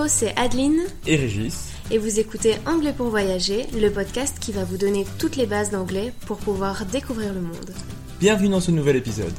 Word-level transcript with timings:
Hello, 0.00 0.08
c'est 0.08 0.34
Adeline 0.38 0.80
et 1.06 1.16
Régis. 1.16 1.74
et 1.90 1.98
vous 1.98 2.18
écoutez 2.20 2.54
Anglais 2.64 2.94
pour 2.96 3.08
voyager, 3.08 3.66
le 3.78 3.90
podcast 3.90 4.38
qui 4.40 4.50
va 4.50 4.64
vous 4.64 4.78
donner 4.78 5.04
toutes 5.18 5.36
les 5.36 5.44
bases 5.44 5.70
d'anglais 5.70 6.14
pour 6.24 6.38
pouvoir 6.38 6.86
découvrir 6.86 7.34
le 7.34 7.42
monde. 7.42 7.70
Bienvenue 8.18 8.48
dans 8.48 8.60
ce 8.60 8.70
nouvel 8.70 8.96
épisode. 8.96 9.34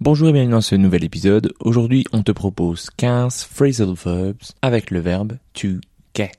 Bonjour 0.00 0.30
et 0.30 0.32
bienvenue 0.32 0.50
dans 0.50 0.60
ce 0.60 0.74
nouvel 0.74 1.04
épisode. 1.04 1.52
Aujourd'hui, 1.60 2.04
on 2.12 2.24
te 2.24 2.32
propose 2.32 2.90
15 2.96 3.44
phrasal 3.44 3.94
verbs 3.94 4.52
avec 4.62 4.90
le 4.90 4.98
verbe 4.98 5.34
to 5.54 5.68
get. 6.16 6.32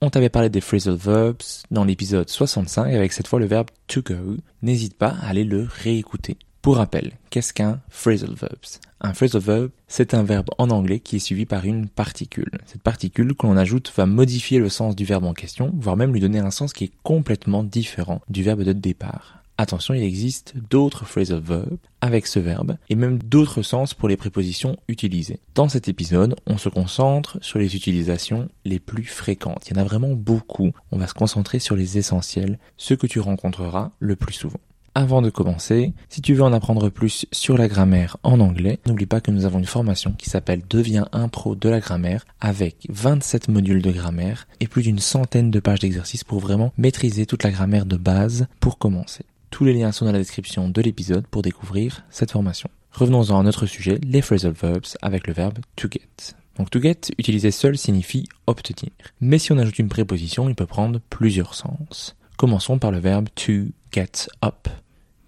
On 0.00 0.08
t'avait 0.08 0.30
parlé 0.30 0.48
des 0.48 0.62
phrasal 0.62 0.94
verbs 0.96 1.66
dans 1.70 1.84
l'épisode 1.84 2.30
65 2.30 2.94
avec 2.94 3.12
cette 3.12 3.28
fois 3.28 3.40
le 3.40 3.46
verbe 3.46 3.68
to 3.88 4.00
go. 4.00 4.38
N'hésite 4.62 4.96
pas 4.96 5.14
à 5.20 5.28
aller 5.28 5.44
le 5.44 5.68
réécouter. 5.82 6.38
Pour 6.64 6.78
rappel, 6.78 7.12
qu'est-ce 7.28 7.52
qu'un 7.52 7.82
phrasal 7.90 8.32
verb 8.32 8.56
Un 9.02 9.12
phrasal 9.12 9.42
verb, 9.42 9.70
c'est 9.86 10.14
un 10.14 10.22
verbe 10.22 10.48
en 10.56 10.70
anglais 10.70 10.98
qui 10.98 11.16
est 11.16 11.18
suivi 11.18 11.44
par 11.44 11.66
une 11.66 11.90
particule. 11.90 12.58
Cette 12.64 12.80
particule 12.80 13.34
que 13.34 13.46
l'on 13.46 13.58
ajoute 13.58 13.92
va 13.94 14.06
modifier 14.06 14.58
le 14.58 14.70
sens 14.70 14.96
du 14.96 15.04
verbe 15.04 15.26
en 15.26 15.34
question, 15.34 15.74
voire 15.76 15.98
même 15.98 16.14
lui 16.14 16.20
donner 16.20 16.38
un 16.38 16.50
sens 16.50 16.72
qui 16.72 16.84
est 16.84 16.92
complètement 17.02 17.64
différent 17.64 18.22
du 18.30 18.42
verbe 18.42 18.62
de 18.62 18.72
départ. 18.72 19.42
Attention, 19.58 19.92
il 19.92 20.02
existe 20.02 20.54
d'autres 20.70 21.04
phrasal 21.04 21.42
verbs 21.42 21.76
avec 22.00 22.26
ce 22.26 22.38
verbe 22.38 22.78
et 22.88 22.94
même 22.94 23.18
d'autres 23.18 23.60
sens 23.60 23.92
pour 23.92 24.08
les 24.08 24.16
prépositions 24.16 24.78
utilisées. 24.88 25.40
Dans 25.54 25.68
cet 25.68 25.88
épisode, 25.88 26.34
on 26.46 26.56
se 26.56 26.70
concentre 26.70 27.36
sur 27.42 27.58
les 27.58 27.76
utilisations 27.76 28.48
les 28.64 28.78
plus 28.80 29.04
fréquentes. 29.04 29.68
Il 29.68 29.76
y 29.76 29.78
en 29.78 29.82
a 29.82 29.84
vraiment 29.84 30.14
beaucoup. 30.14 30.72
On 30.92 30.96
va 30.96 31.08
se 31.08 31.12
concentrer 31.12 31.58
sur 31.58 31.76
les 31.76 31.98
essentiels, 31.98 32.58
ceux 32.78 32.96
que 32.96 33.06
tu 33.06 33.20
rencontreras 33.20 33.90
le 33.98 34.16
plus 34.16 34.32
souvent. 34.32 34.60
Avant 34.96 35.22
de 35.22 35.30
commencer, 35.30 35.92
si 36.08 36.22
tu 36.22 36.34
veux 36.34 36.44
en 36.44 36.52
apprendre 36.52 36.88
plus 36.88 37.26
sur 37.32 37.58
la 37.58 37.66
grammaire 37.66 38.16
en 38.22 38.38
anglais, 38.38 38.78
n'oublie 38.86 39.06
pas 39.06 39.20
que 39.20 39.32
nous 39.32 39.44
avons 39.44 39.58
une 39.58 39.64
formation 39.64 40.12
qui 40.12 40.30
s'appelle 40.30 40.62
Deviens 40.70 41.08
un 41.10 41.26
pro 41.26 41.56
de 41.56 41.68
la 41.68 41.80
grammaire 41.80 42.24
avec 42.40 42.86
27 42.90 43.48
modules 43.48 43.82
de 43.82 43.90
grammaire 43.90 44.46
et 44.60 44.68
plus 44.68 44.82
d'une 44.82 45.00
centaine 45.00 45.50
de 45.50 45.58
pages 45.58 45.80
d'exercices 45.80 46.22
pour 46.22 46.38
vraiment 46.38 46.72
maîtriser 46.78 47.26
toute 47.26 47.42
la 47.42 47.50
grammaire 47.50 47.86
de 47.86 47.96
base 47.96 48.46
pour 48.60 48.78
commencer. 48.78 49.24
Tous 49.50 49.64
les 49.64 49.72
liens 49.72 49.90
sont 49.90 50.04
dans 50.04 50.12
la 50.12 50.18
description 50.18 50.68
de 50.68 50.80
l'épisode 50.80 51.26
pour 51.26 51.42
découvrir 51.42 52.04
cette 52.08 52.30
formation. 52.30 52.70
Revenons-en 52.92 53.40
à 53.40 53.42
notre 53.42 53.66
sujet, 53.66 53.98
les 54.00 54.22
phrasal 54.22 54.52
verbs 54.52 54.96
avec 55.02 55.26
le 55.26 55.32
verbe 55.32 55.58
to 55.74 55.88
get. 55.90 56.36
Donc 56.56 56.70
to 56.70 56.80
get, 56.80 57.00
utilisé 57.18 57.50
seul, 57.50 57.76
signifie 57.76 58.28
obtenir. 58.46 58.92
Mais 59.20 59.40
si 59.40 59.50
on 59.50 59.58
ajoute 59.58 59.80
une 59.80 59.88
préposition, 59.88 60.48
il 60.48 60.54
peut 60.54 60.66
prendre 60.66 61.00
plusieurs 61.10 61.54
sens. 61.54 62.14
Commençons 62.36 62.78
par 62.78 62.92
le 62.92 62.98
verbe 62.98 63.28
to 63.34 63.72
get 63.92 64.28
up, 64.44 64.68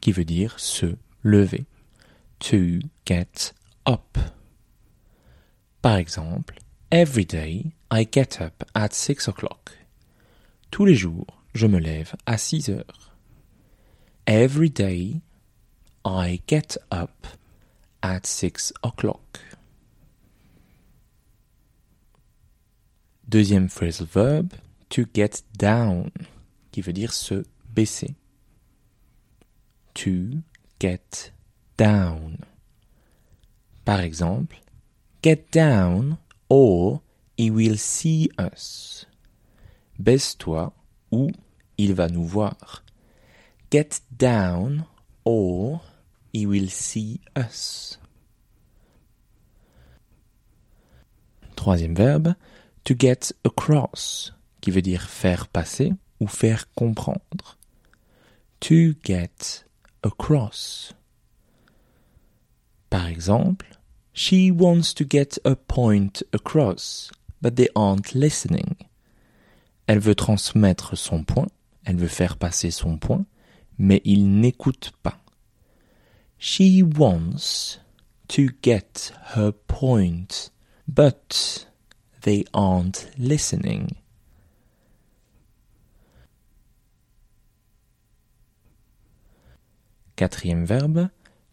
qui 0.06 0.12
veut 0.12 0.25
dire 0.25 0.56
se 0.61 0.87
lever. 1.25 1.65
To 2.39 2.78
get 3.05 3.55
up. 3.89 4.17
Par 5.83 5.97
exemple, 5.97 6.61
Every 6.93 7.25
day 7.25 7.72
I 7.91 8.06
get 8.09 8.41
up 8.41 8.62
at 8.77 8.93
6 8.93 9.27
o'clock. 9.27 9.77
Tous 10.71 10.84
les 10.84 10.95
jours, 10.95 11.43
je 11.55 11.66
me 11.66 11.81
lève 11.81 12.15
à 12.25 12.39
6 12.39 12.69
heures. 12.69 13.16
Every 14.28 14.71
day 14.71 15.22
I 16.05 16.41
get 16.47 16.78
up 16.93 17.27
at 18.00 18.27
6 18.27 18.75
o'clock. 18.84 19.41
Deuxième 23.27 23.69
phrasal 23.69 24.06
verb, 24.06 24.53
to 24.89 25.03
get 25.12 25.43
down, 25.59 26.12
qui 26.71 26.81
veut 26.81 26.93
dire 26.93 27.12
se 27.12 27.43
baisser. 27.75 28.15
To 29.97 30.43
get 30.79 31.33
down. 31.79 32.45
Par 33.84 34.01
exemple, 34.01 34.59
get 35.23 35.51
down 35.51 36.19
or 36.51 37.01
he 37.37 37.51
will 37.51 37.79
see 37.79 38.31
us. 38.39 39.07
Baisse-toi 39.99 40.73
ou 41.11 41.31
il 41.79 41.95
va 41.95 42.09
nous 42.09 42.25
voir. 42.25 42.84
Get 43.71 44.03
down 44.12 44.84
or 45.25 45.81
he 46.33 46.47
will 46.47 46.69
see 46.69 47.21
us. 47.34 47.99
Troisième 51.57 51.95
verbe, 51.95 52.34
to 52.84 52.95
get 52.95 53.34
across, 53.45 54.34
qui 54.61 54.71
veut 54.71 54.83
dire 54.83 55.09
faire 55.09 55.49
passer 55.49 55.95
ou 56.21 56.27
faire 56.27 56.71
comprendre. 56.75 57.57
To 58.61 58.95
get 59.03 59.66
across. 60.06 60.94
Par 62.89 63.09
exemple, 63.09 63.67
She 64.19 64.50
wants 64.50 64.94
to 64.94 65.05
get 65.05 65.39
a 65.44 65.55
point 65.55 66.22
across, 66.33 67.11
but 67.43 67.56
they 67.56 67.69
aren't 67.77 68.15
listening. 68.15 68.77
Elle 69.87 69.99
veut 69.99 70.15
transmettre 70.15 70.97
son 70.97 71.22
point, 71.22 71.49
elle 71.84 71.99
veut 71.99 72.09
faire 72.09 72.39
passer 72.39 72.71
son 72.71 72.97
point, 72.97 73.27
mais 73.77 74.01
ils 74.07 74.27
n'écoutent 74.41 74.92
pas. 75.03 75.21
She 76.39 76.83
wants 76.83 77.78
to 78.28 78.48
get 78.63 79.13
her 79.34 79.53
point, 79.53 80.51
but 80.89 81.66
they 82.22 82.47
aren't 82.54 83.10
listening. 83.19 83.97
Quatrième 90.16 90.65
verbe, 90.65 91.10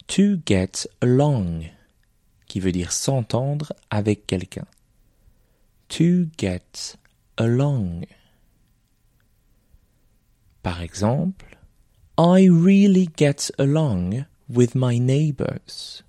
to 0.07 0.37
get 0.45 0.87
along, 1.01 1.69
qui 2.47 2.59
veut 2.59 2.71
dire 2.71 2.91
s'entendre 2.91 3.73
avec 3.89 4.25
quelqu'un. 4.25 4.65
To 5.89 6.27
get 6.37 6.97
along. 7.37 8.05
Par 10.61 10.81
exemple, 10.81 11.57
I 12.17 12.47
really 12.47 13.09
get 13.17 13.51
along 13.59 14.25
with 14.47 14.75
my 14.75 14.99
neighbors. 14.99 16.03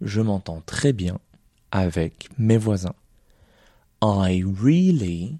Je 0.00 0.20
m'entends 0.20 0.62
très 0.62 0.92
bien 0.92 1.18
avec 1.70 2.28
mes 2.38 2.56
voisins. 2.56 2.94
I 4.00 4.42
really 4.42 5.38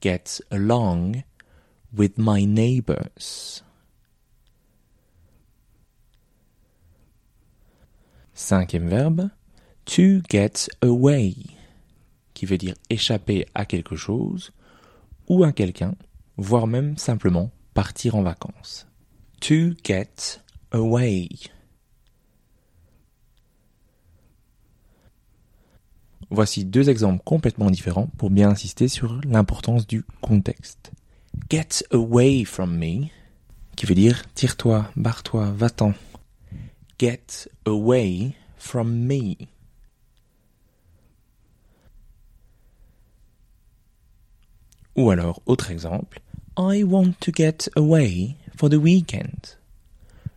get 0.00 0.40
along 0.50 1.24
with 1.92 2.16
my 2.16 2.46
neighbors. 2.46 3.62
Cinquième 8.38 8.86
verbe, 8.86 9.30
to 9.86 10.20
get 10.28 10.68
away, 10.82 11.34
qui 12.34 12.44
veut 12.44 12.58
dire 12.58 12.74
échapper 12.90 13.46
à 13.54 13.64
quelque 13.64 13.96
chose 13.96 14.52
ou 15.26 15.42
à 15.42 15.52
quelqu'un, 15.52 15.94
voire 16.36 16.66
même 16.66 16.98
simplement 16.98 17.50
partir 17.72 18.14
en 18.14 18.22
vacances. 18.22 18.86
To 19.40 19.70
get 19.82 20.42
away. 20.70 21.30
Voici 26.28 26.66
deux 26.66 26.90
exemples 26.90 27.22
complètement 27.24 27.70
différents 27.70 28.08
pour 28.18 28.28
bien 28.28 28.50
insister 28.50 28.88
sur 28.88 29.18
l'importance 29.24 29.86
du 29.86 30.04
contexte. 30.20 30.92
Get 31.48 31.86
away 31.90 32.44
from 32.44 32.76
me, 32.76 33.06
qui 33.76 33.86
veut 33.86 33.94
dire 33.94 34.24
tire-toi, 34.34 34.90
barre-toi, 34.94 35.52
va-t'en. 35.56 35.94
Get 36.98 37.48
away 37.66 38.34
from 38.56 39.06
me. 39.06 39.48
Ou 44.96 45.10
alors, 45.10 45.42
autre 45.44 45.70
exemple, 45.70 46.20
I 46.56 46.82
want 46.82 47.20
to 47.20 47.30
get 47.30 47.68
away 47.76 48.36
for 48.56 48.70
the 48.70 48.76
weekend. 48.76 49.58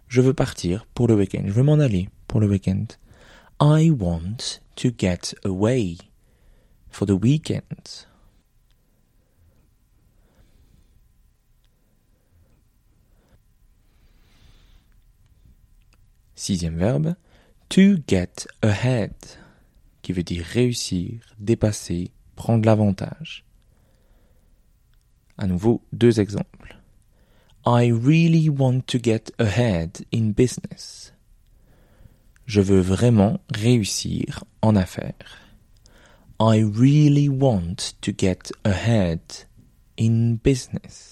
Je 0.10 0.22
veux 0.22 0.34
partir 0.34 0.86
pour 0.94 1.08
le 1.08 1.16
week-end. 1.16 1.44
Je 1.46 1.54
veux 1.54 1.64
m'en 1.64 1.80
aller 1.80 2.10
pour 2.28 2.42
le 2.42 2.48
week-end. 2.48 2.88
I 3.62 3.90
want 3.90 4.60
to 4.76 4.90
get 4.98 5.34
away 5.46 5.98
for 6.90 7.06
the 7.06 7.12
weekend. 7.12 8.09
Sixième 16.40 16.78
verbe, 16.78 17.16
to 17.68 17.98
get 18.08 18.48
ahead, 18.62 19.14
qui 20.02 20.14
veut 20.14 20.24
dire 20.24 20.46
réussir, 20.46 21.36
dépasser, 21.38 22.12
prendre 22.38 22.66
l'avantage. 22.66 23.44
À 25.38 25.48
nouveau, 25.48 25.84
deux 25.92 26.22
exemples. 26.22 26.80
I 27.66 27.92
really 27.92 28.48
want 28.48 28.84
to 28.88 29.00
get 29.04 29.34
ahead 29.38 30.06
in 30.14 30.30
business. 30.30 31.14
Je 32.46 32.62
veux 32.62 32.80
vraiment 32.80 33.42
réussir 33.54 34.46
en 34.62 34.78
affaires. 34.78 35.42
I 36.40 36.64
really 36.64 37.28
want 37.28 37.96
to 38.00 38.14
get 38.18 38.54
ahead 38.64 39.20
in 40.00 40.38
business. 40.42 41.09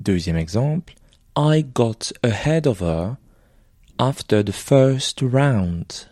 Deuxième 0.00 0.38
exemple. 0.38 0.94
I 1.36 1.62
got 1.62 2.14
ahead 2.22 2.66
of 2.66 2.80
her 2.80 3.18
after 3.98 4.42
the 4.42 4.50
first 4.50 5.20
round. 5.20 6.08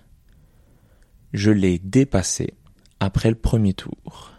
Je 1.33 1.51
l'ai 1.51 1.79
dépassée 1.79 2.53
après 3.01 3.31
le 3.31 3.35
premier 3.35 3.73
tour. 3.73 4.33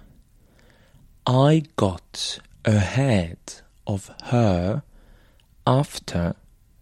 I 1.28 1.63
got 1.78 2.42
ahead 2.63 3.63
of 3.88 4.12
her 4.31 4.84
after 5.66 6.36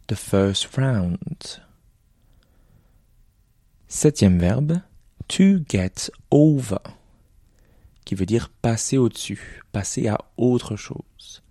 the 0.08 0.16
first 0.16 0.76
round. 0.76 1.62
Septième 3.88 4.40
verbe, 4.40 4.82
to 5.30 5.60
get 5.70 6.12
over, 6.32 6.80
qui 8.04 8.16
veut 8.16 8.26
dire 8.26 8.50
passer 8.62 8.98
au-dessus, 8.98 9.62
passer 9.72 10.10
à 10.10 10.18
autre 10.36 10.76
chose. 10.76 11.42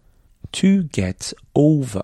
To 0.60 0.84
get 0.84 1.34
over? 1.54 2.02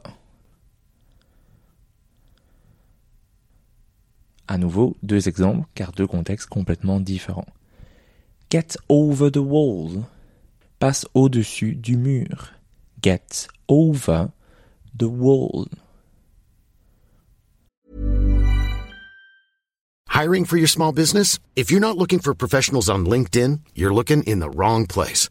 À 4.46 4.58
nouveau, 4.58 4.94
deux 5.02 5.26
exemples, 5.26 5.66
car 5.74 5.92
deux 5.92 6.06
contextes 6.06 6.50
complètement 6.50 7.00
différents. 7.00 7.46
Get 8.50 8.76
over 8.90 9.30
the 9.30 9.38
wall. 9.38 10.04
Passe 10.78 11.06
au-dessus 11.14 11.74
du 11.74 11.96
mur. 11.96 12.52
Get 13.00 13.48
over 13.68 14.28
the 14.94 15.08
wall. 15.08 15.68
Hiring 20.08 20.44
for 20.44 20.58
your 20.58 20.68
small 20.68 20.92
business? 20.92 21.38
If 21.56 21.70
you're 21.70 21.80
not 21.80 21.96
looking 21.96 22.20
for 22.20 22.34
professionals 22.34 22.90
on 22.90 23.06
LinkedIn, 23.06 23.60
you're 23.74 23.94
looking 23.94 24.22
in 24.24 24.40
the 24.40 24.50
wrong 24.50 24.86
place. 24.86 25.30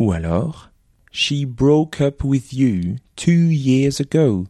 Ou 0.00 0.12
alors, 0.12 0.70
She 1.12 1.44
broke 1.44 2.00
up 2.00 2.24
with 2.24 2.54
you 2.54 2.96
two 3.16 3.50
years 3.50 4.00
ago. 4.00 4.46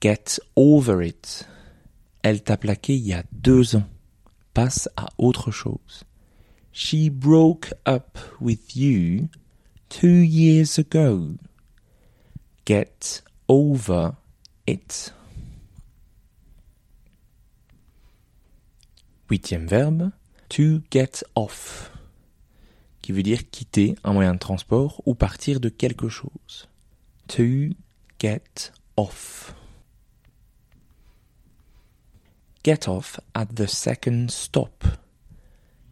Get 0.00 0.38
over 0.54 1.00
it. 1.00 1.46
Elle 2.22 2.42
t'a 2.42 2.58
plaqué 2.58 2.94
il 2.94 3.06
y 3.06 3.14
a 3.14 3.24
deux 3.32 3.76
ans. 3.76 3.88
Passe 4.52 4.88
à 4.96 5.08
autre 5.16 5.50
chose. 5.50 6.04
She 6.72 7.08
broke 7.08 7.72
up 7.86 8.18
with 8.38 8.76
you 8.76 9.28
two 9.88 10.08
years 10.08 10.78
ago. 10.78 11.36
Get 12.66 13.22
over 13.48 14.16
it. 14.66 15.14
Huitième 19.30 19.66
verbe, 19.66 20.10
to 20.50 20.82
get 20.90 21.24
off, 21.34 21.90
qui 23.06 23.12
veut 23.12 23.22
dire 23.22 23.48
quitter 23.48 23.94
un 24.02 24.12
moyen 24.12 24.34
de 24.34 24.38
transport 24.40 25.00
ou 25.06 25.14
partir 25.14 25.60
de 25.60 25.68
quelque 25.68 26.08
chose. 26.08 26.68
To 27.28 27.70
get 28.18 28.72
off. 28.96 29.54
Get 32.64 32.88
off 32.88 33.20
at 33.32 33.46
the 33.46 33.68
second 33.68 34.28
stop. 34.28 34.84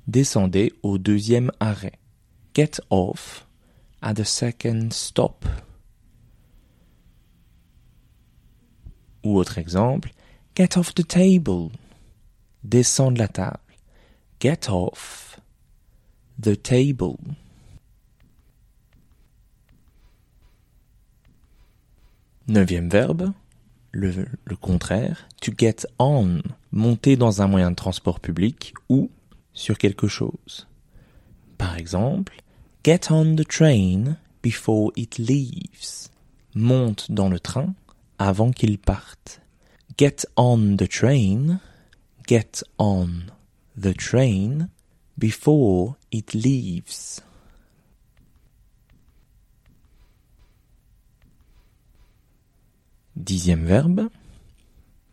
Descendez 0.08 0.72
au 0.82 0.98
deuxième 0.98 1.52
arrêt. 1.60 2.00
Get 2.52 2.80
off 2.90 3.46
at 4.02 4.14
the 4.14 4.24
second 4.24 4.92
stop. 4.92 5.46
Ou 9.22 9.38
autre 9.38 9.58
exemple, 9.58 10.10
get 10.56 10.76
off 10.76 10.92
the 10.92 11.06
table. 11.06 11.70
Descends 12.64 13.12
de 13.12 13.20
la 13.20 13.28
table. 13.28 13.60
Get 14.40 14.68
off 14.68 15.33
the 16.40 16.60
table. 16.60 17.16
Neuvième 22.46 22.90
verbe, 22.90 23.32
le, 23.92 24.26
le 24.44 24.56
contraire, 24.56 25.26
to 25.40 25.52
get 25.56 25.86
on, 25.98 26.42
monter 26.72 27.16
dans 27.16 27.40
un 27.40 27.46
moyen 27.46 27.70
de 27.70 27.76
transport 27.76 28.20
public 28.20 28.74
ou 28.88 29.10
sur 29.54 29.78
quelque 29.78 30.08
chose. 30.08 30.66
Par 31.56 31.76
exemple, 31.76 32.42
get 32.84 33.10
on 33.10 33.36
the 33.36 33.46
train 33.46 34.16
before 34.42 34.92
it 34.96 35.18
leaves. 35.18 36.10
Monte 36.54 37.10
dans 37.10 37.28
le 37.28 37.40
train 37.40 37.74
avant 38.18 38.50
qu'il 38.50 38.78
parte. 38.78 39.40
Get 39.96 40.26
on 40.36 40.76
the 40.76 40.88
train, 40.88 41.60
get 42.26 42.64
on 42.78 43.08
the 43.80 43.96
train 43.96 44.68
before 45.18 45.96
it 46.12 46.34
leaves. 46.34 47.22
Dixième 53.16 53.64
verbe. 53.64 54.08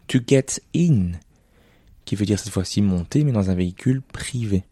To 0.08 0.20
get 0.28 0.62
in, 0.76 1.14
qui 2.04 2.16
veut 2.16 2.26
dire 2.26 2.40
cette 2.40 2.52
fois-ci 2.52 2.82
monter, 2.82 3.24
mais 3.24 3.32
dans 3.32 3.50
un 3.50 3.56
véhicule 3.56 4.02
privé. 4.02 4.64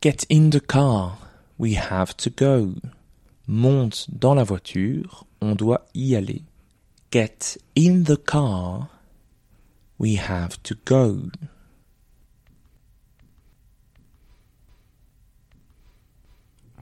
Get 0.00 0.26
in 0.30 0.50
the 0.50 0.60
car, 0.60 1.18
we 1.58 1.76
have 1.76 2.16
to 2.16 2.30
go. 2.30 2.74
Monte 3.46 4.06
dans 4.10 4.34
la 4.34 4.44
voiture, 4.44 5.26
on 5.40 5.54
doit 5.54 5.86
y 5.94 6.14
aller. 6.14 6.42
Get 7.12 7.58
in 7.76 8.04
the 8.04 8.16
car, 8.16 8.88
we 9.98 10.16
have 10.16 10.56
to 10.62 10.74
go. 10.86 11.28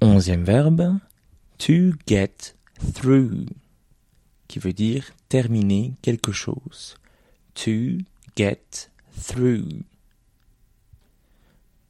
Onzième 0.00 0.44
verbe. 0.44 0.98
To 1.58 1.92
get 2.06 2.56
through. 2.94 3.46
Qui 4.48 4.58
veut 4.58 4.72
dire 4.72 5.10
terminer 5.28 5.94
quelque 6.02 6.32
chose. 6.32 6.96
To 7.54 7.98
get 8.34 8.90
through. 9.12 9.84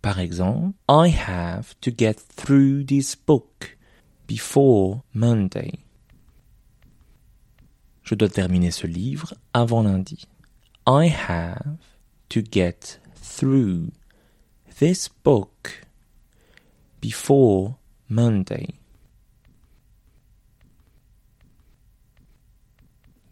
Par 0.03 0.19
exemple, 0.19 0.73
I 0.89 1.09
have 1.09 1.79
to 1.83 1.91
get 1.91 2.17
through 2.19 2.85
this 2.85 3.15
book 3.15 3.77
before 4.27 5.03
Monday. 5.15 5.79
Je 8.03 8.15
dois 8.15 8.29
terminer 8.29 8.71
ce 8.71 8.87
livre 8.87 9.35
avant 9.53 9.83
lundi. 9.83 10.27
I 10.87 11.09
have 11.09 11.79
to 12.31 12.41
get 12.41 13.01
through 13.15 13.93
this 14.79 15.09
book 15.09 15.87
before 17.01 17.77
Monday. 18.11 18.75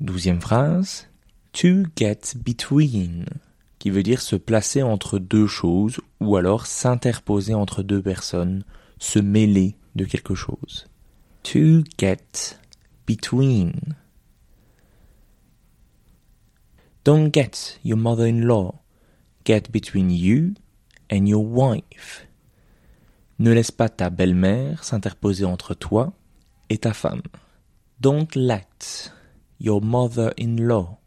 Douzième 0.01 0.41
phrase. 0.41 1.09
To 1.55 1.83
get 1.97 2.37
between, 2.37 3.25
qui 3.81 3.91
veut 3.91 4.05
dire 4.05 4.21
se 4.21 4.37
placer 4.37 4.83
entre 4.85 5.19
deux 5.19 5.49
choses 5.49 6.01
ou 6.21 6.37
alors 6.37 6.67
s'interposer 6.67 7.55
entre 7.55 7.83
deux 7.83 8.01
personnes, 8.01 8.65
se 8.99 9.19
mêler 9.19 9.75
de 9.97 10.05
quelque 10.05 10.37
chose. 10.37 10.87
To 11.43 11.83
get 11.99 12.61
between. 13.07 13.75
Don't 17.05 17.35
get 17.35 17.81
your 17.85 17.99
mother-in-law. 17.99 18.81
Get 19.45 19.73
between 19.73 20.11
you 20.11 20.55
and 21.11 21.27
your 21.27 21.45
wife. 21.45 22.28
Ne 23.39 23.53
laisse 23.53 23.71
pas 23.71 23.89
ta 23.89 24.11
belle-mère 24.11 24.83
s'interposer 24.83 25.45
entre 25.45 25.75
toi 25.75 26.13
et 26.71 26.79
ta 26.79 26.93
femme. 26.93 27.23
Don't 28.01 28.35
let 28.35 29.13
your 29.61 29.83
mother-in-law 29.83 30.99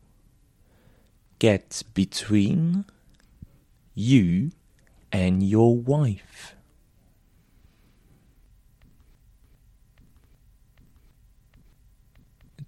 get 1.39 1.83
between 1.93 2.83
you 3.95 4.49
and 5.13 5.41
your 5.41 5.77
wife. 5.87 6.55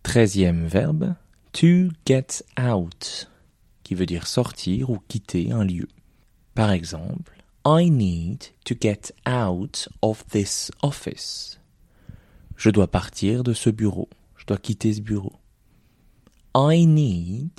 Treizième 0.04 0.68
verbe, 0.68 1.16
to 1.54 1.90
get 2.06 2.44
out, 2.60 3.30
qui 3.84 3.96
veut 3.96 4.06
dire 4.06 4.28
sortir 4.28 4.90
ou 4.90 5.00
quitter 5.08 5.52
un 5.52 5.64
lieu. 5.64 5.88
Par 6.54 6.72
exemple, 6.72 7.43
I 7.66 7.90
need 7.90 8.48
to 8.66 8.76
get 8.76 9.14
out 9.26 9.88
of 10.02 10.26
this 10.30 10.70
office. 10.82 11.60
Je 12.58 12.70
dois 12.70 12.88
partir 12.88 13.44
de 13.44 13.54
ce 13.54 13.70
bureau. 13.70 14.10
Je 14.36 14.46
dois 14.46 14.58
quitter 14.58 14.94
ce 14.94 15.00
bureau. 15.00 15.40
I 16.54 16.86
need 16.86 17.54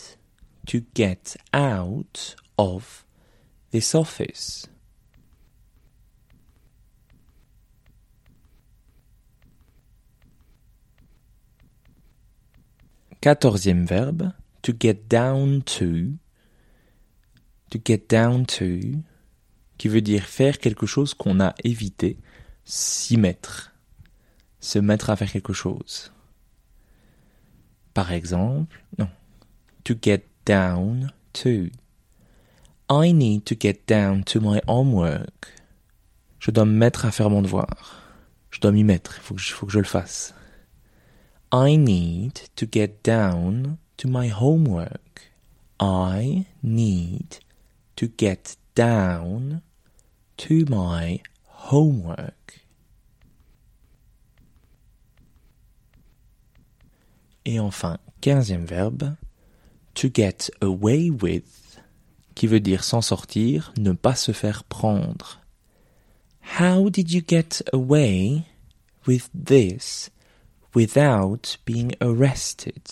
to 0.66 0.80
get 0.94 1.36
out 1.54 2.36
of 2.58 3.06
this 3.70 3.94
office. 3.94 4.68
Quatorzième 13.22 13.86
verbe, 13.86 14.32
to 14.60 14.72
get 14.72 15.08
down 15.08 15.62
to. 15.62 16.18
To 17.70 17.78
get 17.78 18.06
down 18.06 18.44
to, 18.58 19.02
qui 19.84 19.88
veut 19.88 20.00
dire 20.00 20.24
faire 20.24 20.60
quelque 20.60 20.86
chose 20.86 21.12
qu'on 21.12 21.40
a 21.40 21.54
évité, 21.62 22.16
s'y 22.64 23.18
mettre, 23.18 23.74
se 24.58 24.78
mettre 24.78 25.10
à 25.10 25.16
faire 25.16 25.30
quelque 25.30 25.52
chose. 25.52 26.10
Par 27.92 28.10
exemple, 28.10 28.82
non, 28.96 29.10
to 29.84 29.92
get 30.00 30.24
down 30.46 31.12
to. 31.34 31.68
I 32.88 33.12
need 33.12 33.44
to 33.44 33.54
get 33.60 33.82
down 33.86 34.24
to 34.24 34.40
my 34.40 34.62
homework. 34.66 35.52
Je 36.38 36.50
dois 36.50 36.64
me 36.64 36.72
mettre 36.72 37.04
à 37.04 37.10
faire 37.10 37.28
mon 37.28 37.42
devoir. 37.42 38.00
Je 38.52 38.60
dois 38.60 38.72
m'y 38.72 38.84
mettre, 38.84 39.16
il 39.18 39.22
faut, 39.22 39.36
faut 39.36 39.66
que 39.66 39.72
je 39.72 39.80
le 39.80 39.84
fasse. 39.84 40.34
I 41.52 41.76
need 41.76 42.38
to 42.56 42.64
get 42.72 43.00
down 43.04 43.76
to 43.98 44.08
my 44.08 44.32
homework. 44.32 45.30
I 45.78 46.46
need 46.62 47.40
to 47.96 48.06
get 48.18 48.56
down 48.74 49.60
to 50.36 50.64
my 50.68 51.20
homework. 51.70 52.66
Et 57.44 57.60
enfin, 57.60 57.98
quinzième 58.20 58.64
verbe, 58.64 59.16
to 59.94 60.08
get 60.12 60.50
away 60.62 61.10
with, 61.10 61.78
qui 62.34 62.46
veut 62.46 62.60
dire 62.60 62.84
s'en 62.84 63.02
sortir, 63.02 63.72
ne 63.76 63.92
pas 63.92 64.14
se 64.14 64.32
faire 64.32 64.64
prendre. 64.64 65.40
How 66.58 66.88
did 66.90 67.10
you 67.10 67.22
get 67.26 67.62
away 67.72 68.44
with 69.06 69.28
this 69.34 70.10
without 70.74 71.58
being 71.66 71.92
arrested? 72.00 72.82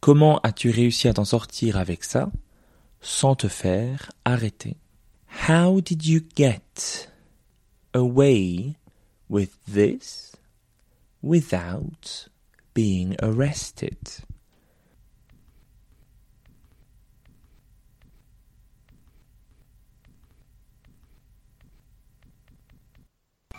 Comment 0.00 0.40
as-tu 0.40 0.70
réussi 0.70 1.08
à 1.08 1.14
t'en 1.14 1.24
sortir 1.26 1.76
avec 1.76 2.04
ça 2.04 2.30
sans 3.02 3.34
te 3.34 3.48
faire 3.48 4.10
arrêter? 4.24 4.76
How 5.30 5.80
did 5.80 6.06
you 6.06 6.20
get 6.20 7.08
away 7.94 8.76
with 9.28 9.56
this 9.66 10.36
without 11.22 12.28
being 12.74 13.16
arrested? 13.22 14.24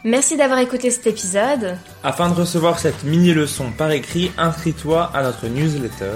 Merci 0.03 0.35
d'avoir 0.35 0.57
écouté 0.59 0.89
cet 0.89 1.05
épisode. 1.05 1.77
Afin 2.03 2.29
de 2.29 2.33
recevoir 2.33 2.79
cette 2.79 3.03
mini-leçon 3.03 3.71
par 3.77 3.91
écrit, 3.91 4.31
inscris-toi 4.35 5.11
à 5.13 5.21
notre 5.21 5.47
newsletter. 5.47 6.15